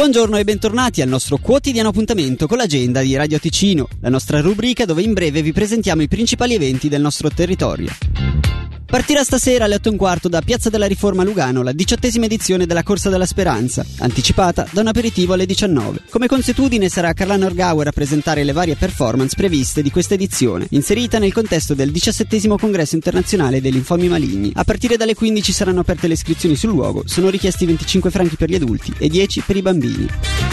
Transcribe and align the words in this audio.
Buongiorno 0.00 0.38
e 0.38 0.44
bentornati 0.44 1.02
al 1.02 1.10
nostro 1.10 1.36
quotidiano 1.36 1.90
appuntamento 1.90 2.46
con 2.46 2.56
l'agenda 2.56 3.02
di 3.02 3.14
Radio 3.16 3.38
Ticino, 3.38 3.86
la 4.00 4.08
nostra 4.08 4.40
rubrica 4.40 4.86
dove 4.86 5.02
in 5.02 5.12
breve 5.12 5.42
vi 5.42 5.52
presentiamo 5.52 6.00
i 6.00 6.08
principali 6.08 6.54
eventi 6.54 6.88
del 6.88 7.02
nostro 7.02 7.28
territorio. 7.28 8.39
Partirà 8.90 9.22
stasera 9.22 9.66
alle 9.66 9.76
8 9.76 9.86
e 9.86 9.90
un 9.92 9.96
quarto 9.96 10.28
da 10.28 10.42
Piazza 10.42 10.68
della 10.68 10.86
Riforma 10.86 11.22
Lugano 11.22 11.62
la 11.62 11.70
diciottesima 11.70 12.24
edizione 12.24 12.66
della 12.66 12.82
Corsa 12.82 13.08
della 13.08 13.24
Speranza, 13.24 13.86
anticipata 14.00 14.66
da 14.72 14.80
un 14.80 14.88
aperitivo 14.88 15.32
alle 15.32 15.46
19. 15.46 16.00
Come 16.10 16.26
consuetudine 16.26 16.88
sarà 16.88 17.12
Carla 17.12 17.36
Norgauer 17.36 17.86
a 17.86 17.92
presentare 17.92 18.42
le 18.42 18.50
varie 18.50 18.74
performance 18.74 19.36
previste 19.36 19.80
di 19.82 19.92
questa 19.92 20.14
edizione, 20.14 20.66
inserita 20.70 21.20
nel 21.20 21.32
contesto 21.32 21.74
del 21.74 21.92
17 21.92 22.48
congresso 22.58 22.96
internazionale 22.96 23.60
degli 23.60 23.74
linfomi 23.74 24.08
maligni. 24.08 24.50
A 24.56 24.64
partire 24.64 24.96
dalle 24.96 25.14
15 25.14 25.52
saranno 25.52 25.80
aperte 25.80 26.08
le 26.08 26.14
iscrizioni 26.14 26.56
sul 26.56 26.70
luogo, 26.70 27.04
sono 27.06 27.28
richiesti 27.28 27.66
25 27.66 28.10
franchi 28.10 28.34
per 28.34 28.50
gli 28.50 28.56
adulti 28.56 28.92
e 28.98 29.08
10 29.08 29.42
per 29.46 29.54
i 29.54 29.62
bambini. 29.62 30.08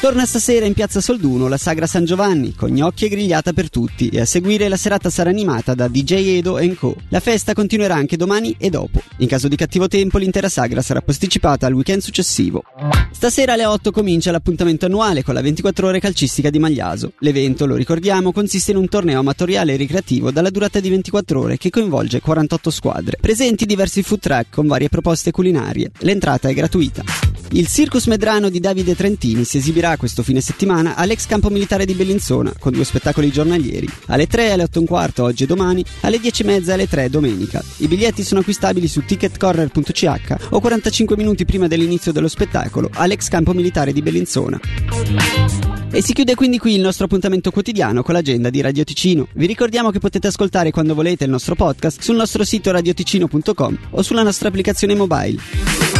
Torna 0.00 0.24
stasera 0.24 0.64
in 0.64 0.72
Piazza 0.72 1.02
Solduno 1.02 1.46
la 1.46 1.58
Sagra 1.58 1.86
San 1.86 2.06
Giovanni, 2.06 2.54
con 2.54 2.70
gnocchi 2.70 3.04
e 3.04 3.10
grigliata 3.10 3.52
per 3.52 3.68
tutti, 3.68 4.08
e 4.08 4.20
a 4.20 4.24
seguire 4.24 4.66
la 4.68 4.78
serata 4.78 5.10
sarà 5.10 5.28
animata 5.28 5.74
da 5.74 5.88
DJ 5.88 6.38
Edo 6.38 6.58
Co. 6.78 6.96
La 7.10 7.20
festa 7.20 7.52
continuerà 7.52 7.96
anche 7.96 8.16
domani 8.16 8.56
e 8.58 8.70
dopo. 8.70 9.02
In 9.18 9.28
caso 9.28 9.46
di 9.46 9.56
cattivo 9.56 9.88
tempo, 9.88 10.16
l'intera 10.16 10.48
sagra 10.48 10.80
sarà 10.80 11.02
posticipata 11.02 11.66
al 11.66 11.74
weekend 11.74 12.00
successivo. 12.00 12.64
Stasera 13.12 13.52
alle 13.52 13.66
8 13.66 13.90
comincia 13.90 14.30
l'appuntamento 14.30 14.86
annuale 14.86 15.22
con 15.22 15.34
la 15.34 15.42
24 15.42 15.88
ore 15.88 16.00
calcistica 16.00 16.48
di 16.48 16.58
Magliaso. 16.58 17.12
L'evento, 17.18 17.66
lo 17.66 17.76
ricordiamo, 17.76 18.32
consiste 18.32 18.70
in 18.70 18.78
un 18.78 18.88
torneo 18.88 19.20
amatoriale 19.20 19.74
e 19.74 19.76
ricreativo 19.76 20.30
dalla 20.30 20.48
durata 20.48 20.80
di 20.80 20.88
24 20.88 21.38
ore 21.38 21.58
che 21.58 21.68
coinvolge 21.68 22.22
48 22.22 22.70
squadre. 22.70 23.18
Presenti 23.20 23.66
diversi 23.66 24.02
food 24.02 24.20
truck 24.20 24.46
con 24.48 24.66
varie 24.66 24.88
proposte 24.88 25.30
culinarie. 25.30 25.90
L'entrata 25.98 26.48
è 26.48 26.54
gratuita. 26.54 27.19
Il 27.52 27.66
Circus 27.66 28.06
Medrano 28.06 28.48
di 28.48 28.60
Davide 28.60 28.94
Trentini 28.94 29.42
si 29.42 29.56
esibirà 29.56 29.96
questo 29.96 30.22
fine 30.22 30.40
settimana 30.40 30.94
all'ex 30.94 31.26
campo 31.26 31.50
militare 31.50 31.84
di 31.84 31.94
Bellinzona 31.94 32.52
con 32.56 32.72
due 32.72 32.84
spettacoli 32.84 33.32
giornalieri, 33.32 33.88
alle 34.06 34.28
3 34.28 34.52
alle 34.52 34.62
8 34.62 34.78
e 34.78 34.80
un 34.80 34.86
quarto 34.86 35.24
oggi 35.24 35.42
e 35.42 35.46
domani, 35.46 35.84
alle 36.02 36.20
10 36.20 36.42
e 36.42 36.44
mezza 36.44 36.74
alle 36.74 36.86
3 36.86 37.10
domenica. 37.10 37.60
I 37.78 37.88
biglietti 37.88 38.22
sono 38.22 38.40
acquistabili 38.40 38.86
su 38.86 39.04
ticketcorner.ch 39.04 40.36
o 40.50 40.60
45 40.60 41.16
minuti 41.16 41.44
prima 41.44 41.66
dell'inizio 41.66 42.12
dello 42.12 42.28
spettacolo 42.28 42.88
all'ex 42.92 43.26
campo 43.28 43.52
militare 43.52 43.92
di 43.92 44.00
Bellinzona. 44.00 44.60
E 45.90 46.02
si 46.02 46.12
chiude 46.12 46.36
quindi 46.36 46.58
qui 46.58 46.76
il 46.76 46.80
nostro 46.80 47.06
appuntamento 47.06 47.50
quotidiano 47.50 48.04
con 48.04 48.14
l'agenda 48.14 48.48
di 48.48 48.60
Radio 48.60 48.84
Ticino. 48.84 49.26
Vi 49.32 49.46
ricordiamo 49.46 49.90
che 49.90 49.98
potete 49.98 50.28
ascoltare 50.28 50.70
quando 50.70 50.94
volete 50.94 51.24
il 51.24 51.30
nostro 51.30 51.56
podcast 51.56 52.00
sul 52.00 52.14
nostro 52.14 52.44
sito 52.44 52.70
radioticino.com 52.70 53.78
o 53.90 54.02
sulla 54.02 54.22
nostra 54.22 54.46
applicazione 54.46 54.94
mobile. 54.94 55.99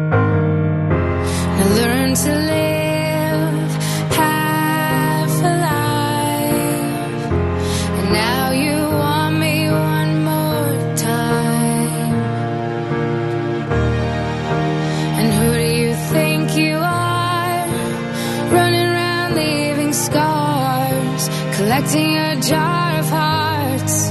Collecting 21.63 22.17
a 22.17 22.41
jar 22.41 22.99
of 23.01 23.07
hearts 23.07 24.09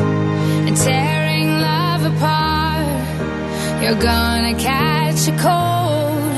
and 0.67 0.77
tearing 0.77 1.49
love 1.69 2.03
apart. 2.13 3.83
You're 3.83 4.01
gonna 4.11 4.55
catch 4.55 5.23
a 5.33 5.35
cold 5.47 6.35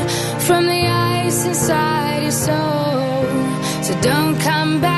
from 0.46 0.62
the 0.72 0.82
ice 1.20 1.44
inside 1.44 2.22
your 2.22 2.36
soul. 2.46 3.26
So 3.86 3.92
don't 4.00 4.40
come 4.40 4.80
back 4.80 4.91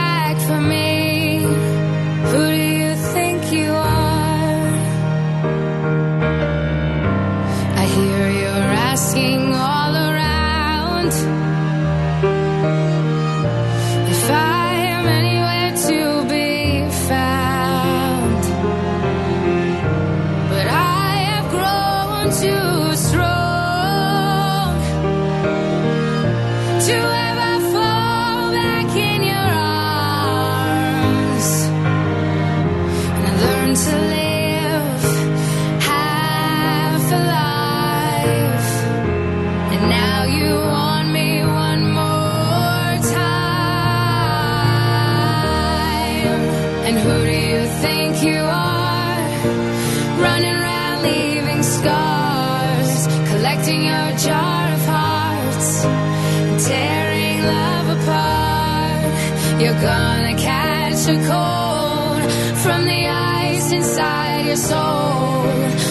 You're 59.61 59.81
gonna 59.81 60.37
catch 60.37 61.07
a 61.09 61.17
cold 61.31 62.33
from 62.63 62.85
the 62.85 63.07
ice 63.07 63.73
inside 63.73 64.47
your 64.47 64.57
soul. 64.57 65.45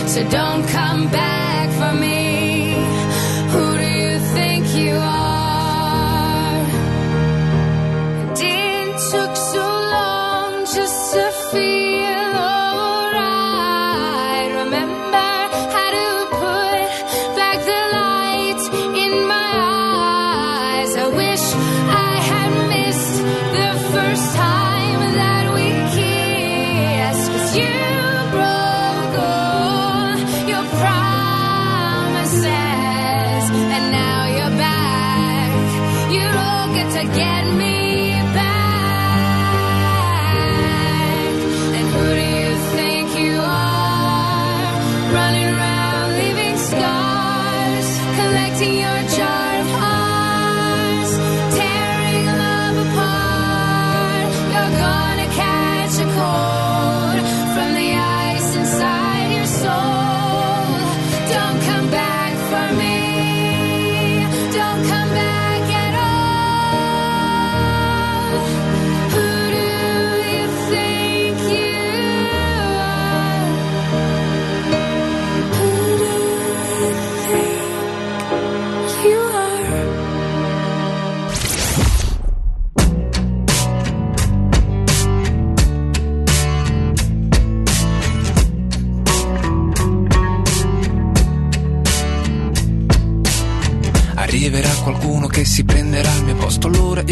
So 0.07 0.29
don't 0.29 0.68
come 0.68 1.09
back 1.09 1.69
for 1.79 1.97
me. 1.97 2.32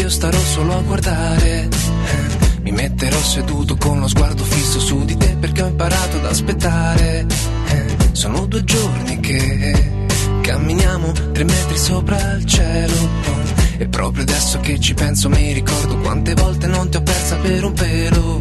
Io 0.00 0.08
starò 0.08 0.38
solo 0.38 0.76
a 0.76 0.80
guardare. 0.80 1.68
Eh, 1.68 2.60
mi 2.62 2.72
metterò 2.72 3.18
seduto 3.18 3.76
con 3.76 4.00
lo 4.00 4.08
sguardo 4.08 4.42
fisso 4.44 4.80
su 4.80 5.04
di 5.04 5.16
te 5.16 5.36
perché 5.38 5.62
ho 5.62 5.66
imparato 5.66 6.16
ad 6.16 6.26
aspettare. 6.26 7.26
Eh, 7.68 7.96
sono 8.12 8.46
due 8.46 8.64
giorni 8.64 9.20
che 9.20 9.90
camminiamo 10.40 11.12
tre 11.32 11.44
metri 11.44 11.78
sopra 11.78 12.32
il 12.34 12.44
cielo. 12.44 13.08
E 13.78 13.88
proprio 13.88 14.22
adesso 14.22 14.60
che 14.60 14.78
ci 14.78 14.94
penso 14.94 15.28
mi 15.28 15.52
ricordo 15.52 15.96
quante 15.98 16.34
volte 16.34 16.66
non 16.68 16.88
ti 16.88 16.96
ho 16.96 17.02
persa 17.02 17.36
per 17.36 17.64
un 17.64 17.72
pelo. 17.72 18.31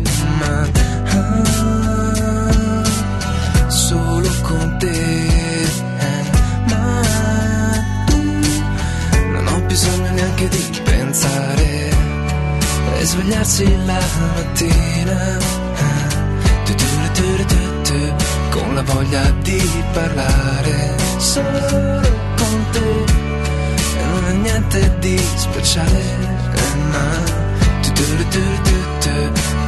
E 13.02 13.06
svegliarsi 13.06 13.86
la 13.86 14.00
mattina. 14.36 15.40
Con 18.50 18.76
la 18.76 18.82
voglia 18.84 19.30
di 19.42 19.62
parlare 19.92 20.96
solo 21.18 22.02
con 22.38 22.66
te. 22.72 23.04
E 24.00 24.06
non 24.12 24.26
è 24.28 24.34
niente 24.34 24.98
di 25.00 25.18
speciale 25.36 26.30
tu, 28.30 28.40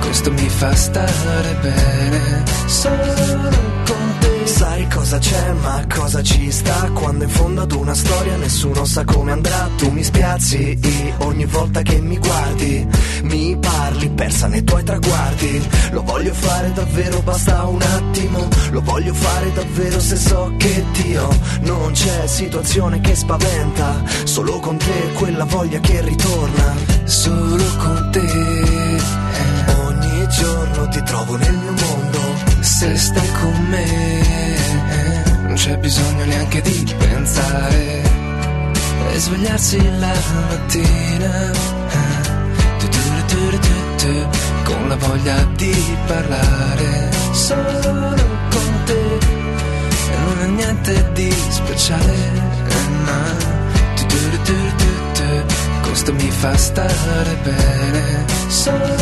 questo 0.01 0.31
mi 0.31 0.49
fa 0.49 0.73
stare 0.75 1.55
bene 1.61 2.43
solo 2.67 3.49
con 3.85 4.15
te. 4.19 4.45
Sai 4.45 4.87
cosa 4.89 5.17
c'è, 5.17 5.53
ma 5.53 5.83
cosa 5.93 6.21
ci 6.21 6.51
sta? 6.51 6.89
Quando 6.93 7.23
in 7.23 7.29
fondo 7.29 7.61
ad 7.61 7.71
una 7.71 7.93
storia 7.93 8.35
nessuno 8.37 8.85
sa 8.85 9.03
come 9.03 9.31
andrà. 9.31 9.69
Tu 9.77 9.89
mi 9.89 10.03
spiazzi 10.03 10.79
ogni 11.19 11.45
volta 11.45 11.81
che 11.81 11.99
mi 11.99 12.17
guardi 12.17 12.87
Mi 13.33 13.57
parli 13.57 14.09
persa 14.11 14.45
nei 14.45 14.63
tuoi 14.63 14.83
traguardi. 14.83 15.67
Lo 15.89 16.03
voglio 16.03 16.31
fare 16.35 16.71
davvero, 16.71 17.19
basta 17.21 17.63
un 17.63 17.81
attimo. 17.81 18.47
Lo 18.69 18.81
voglio 18.81 19.11
fare 19.11 19.51
davvero 19.53 19.99
se 19.99 20.15
so 20.17 20.53
che 20.57 20.85
Dio 21.01 21.27
Non 21.61 21.93
c'è 21.93 22.27
situazione 22.27 23.01
che 23.01 23.15
spaventa. 23.15 24.03
Solo 24.25 24.59
con 24.59 24.77
te 24.77 25.13
quella 25.15 25.45
voglia 25.45 25.79
che 25.79 26.01
ritorna. 26.01 26.75
Solo 27.05 27.63
con 27.77 28.09
te. 28.11 29.01
Ogni 29.87 30.27
giorno 30.29 30.87
ti 30.89 31.01
trovo 31.01 31.35
nel 31.35 31.55
mio 31.55 31.71
mondo. 31.71 32.19
Se 32.59 32.95
stai 32.95 33.31
con 33.41 33.65
me 33.67 34.21
non 35.47 35.55
c'è 35.55 35.75
bisogno 35.77 36.25
neanche 36.25 36.61
di 36.61 36.95
pensare. 36.99 38.01
E 39.11 39.19
svegliarsi 39.19 39.77
la 39.97 40.13
mattina 40.49 41.82
voglia 45.13 45.43
di 45.55 45.97
parlare 46.07 47.11
solo 47.33 48.15
con 48.49 48.83
te. 48.85 49.17
E 50.11 50.17
non 50.25 50.41
è 50.41 50.47
niente 50.47 51.11
di 51.13 51.31
speciale 51.49 52.15
ma 53.05 53.21
tu, 53.95 54.05
tu, 54.07 54.17
tu, 54.43 54.53
tu, 54.77 54.91
tu, 55.13 55.55
questo 55.81 56.13
mi 56.13 56.29
fa 56.31 56.57
stare 56.57 57.37
bene. 57.43 58.25
Solo 58.47 58.92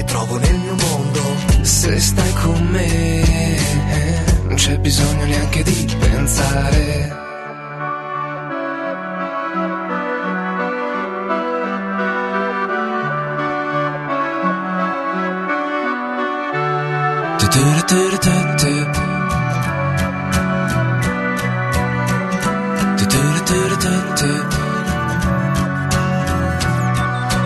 ti 0.00 0.06
trovo 0.06 0.38
nel 0.38 0.56
mio 0.56 0.74
mondo 0.76 1.20
se 1.60 2.00
stai 2.00 2.32
con 2.32 2.66
me 2.68 3.58
non 4.44 4.54
c'è 4.54 4.78
bisogno 4.78 5.24
neanche 5.26 5.62
di 5.62 5.96
pensare. 5.98 7.18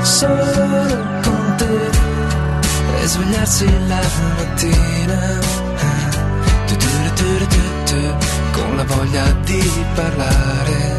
Solo 0.02 1.22
con 1.22 1.54
te 1.58 2.13
e 3.04 3.06
svegliarsi 3.06 3.66
la 3.86 4.00
mattina 4.36 5.38
eh. 5.76 6.22
Con 8.50 8.76
la 8.76 8.84
voglia 8.84 9.30
di 9.44 9.62
parlare 9.94 10.96